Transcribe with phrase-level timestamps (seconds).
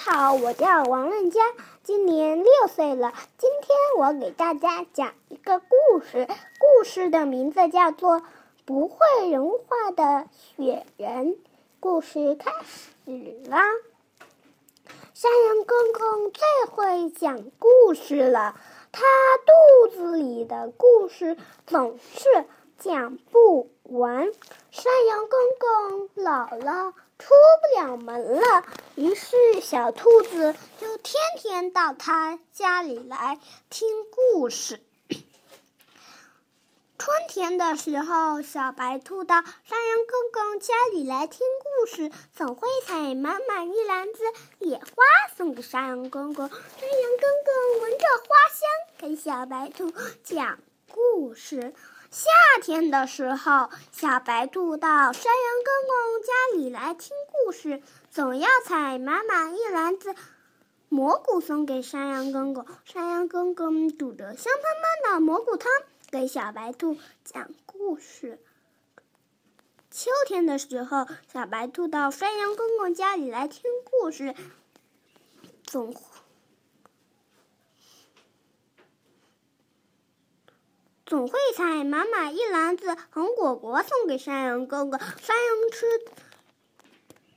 [0.00, 1.40] 好，我叫王润佳，
[1.82, 3.12] 今年六岁了。
[3.36, 6.28] 今天我给大家讲一个故事，
[6.60, 8.20] 故事的名字叫做
[8.64, 8.98] 《不会
[9.32, 11.34] 融化的雪人》。
[11.80, 13.60] 故事开始啦！
[15.14, 18.54] 山羊公公最会讲故事了，
[18.92, 19.02] 他
[19.44, 21.36] 肚子里的故事
[21.66, 22.46] 总是
[22.78, 24.32] 讲不完。
[24.70, 26.94] 山羊公公老了。
[27.18, 34.80] 出不了门了，于是小兔子就天天到他家里来听故事。
[36.96, 41.40] 春天的时候，小白兔到山羊公公家里来听
[41.80, 44.22] 故事，总会采满满一篮子
[44.60, 44.84] 野花
[45.36, 46.48] 送给山羊公公。
[46.48, 49.92] 山羊公公闻着花香，给小白兔
[50.22, 51.74] 讲故事。
[52.10, 52.30] 夏
[52.62, 60.14] 天的时候，小白兔到山羊公公家里来听故事，总要采满满一篮子
[60.88, 62.64] 蘑菇送给山羊公公。
[62.86, 64.62] 山羊公公煮着香喷
[65.04, 65.70] 喷的蘑菇汤，
[66.10, 68.40] 给小白兔讲故事。
[69.90, 74.34] 秋天的时候，小白兔到山羊公公家里来听故事，
[75.62, 75.94] 总。
[81.08, 85.86] 总会采满满一篮子红果果送给山羊公公，山羊吃，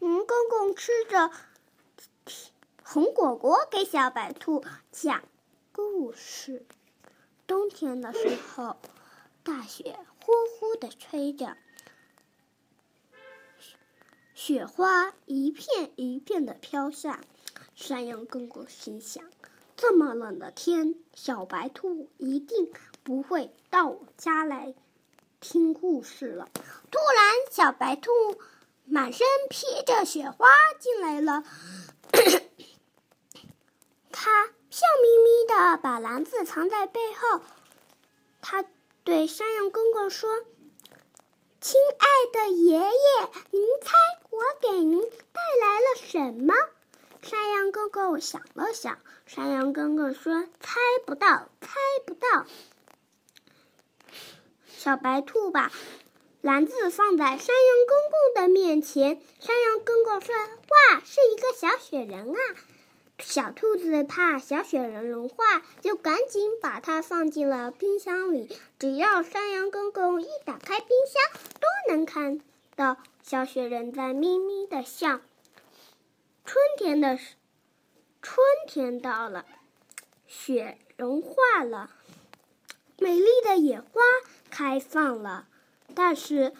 [0.00, 1.30] 嗯，公公吃着
[2.82, 5.24] 红果果给小白兔讲
[5.72, 6.66] 故事。
[7.46, 8.76] 冬天的时候，
[9.42, 11.56] 大雪呼呼的吹着，
[14.34, 17.22] 雪花一片一片的飘下，
[17.74, 19.24] 山羊公公心想。
[19.74, 22.70] 这么冷的天，小白兔一定
[23.04, 24.74] 不会到我家来
[25.38, 26.48] 听故事了。
[26.90, 28.10] 突然，小白兔
[28.86, 30.48] 满身披着雪花
[30.80, 31.44] 进来了，
[34.10, 37.42] 它笑眯眯的把篮子藏在背后。
[38.40, 38.64] 它
[39.04, 40.30] 对山羊公公说
[41.60, 42.88] ：“亲爱的爷爷，
[43.50, 43.92] 您猜
[44.30, 46.54] 我给您带来了什么？”
[47.22, 51.68] 山羊公公想了想，山羊公公说：“猜不到，猜
[52.06, 52.46] 不到。”
[54.84, 55.72] 小白兔把
[56.42, 59.18] 篮子放在山羊公公的面前。
[59.40, 60.34] 山羊公公说
[60.92, 62.38] ：“哇，是一个小雪人啊！”
[63.18, 68.54] 小兔子怕小雪人融化，就赶紧把它放进了冰箱里。
[68.78, 72.42] 只要山羊公公一打开冰箱，都能看
[72.76, 75.22] 到小雪人在咪咪的笑。
[76.44, 77.18] 春天的
[78.20, 78.36] 春
[78.68, 79.46] 天到了，
[80.26, 81.88] 雪融化了，
[82.98, 84.02] 美丽的野花
[84.54, 85.48] 开放了。
[85.96, 86.54] 但是，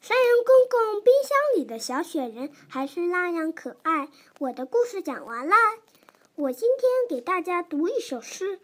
[0.00, 4.08] 山羊公公冰箱里的小雪人还是那样可爱。
[4.38, 5.54] 我的故事讲完了，
[6.36, 8.60] 我今天给大家读一首诗，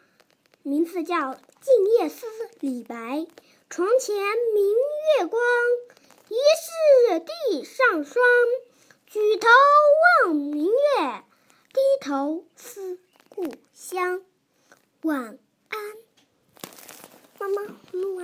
[0.62, 1.16] 名字叫
[1.60, 2.26] 《静夜思》。
[2.60, 3.26] 李白：
[3.68, 4.16] 床前
[4.54, 4.64] 明
[5.18, 5.42] 月光，
[6.30, 8.24] 疑是地上霜。
[9.06, 9.46] 举头
[10.24, 11.22] 望明月，
[11.74, 12.98] 低头思
[13.28, 14.24] 故乡。
[15.02, 15.38] 晚
[15.68, 15.78] 安，
[17.38, 18.22] 妈妈，录完。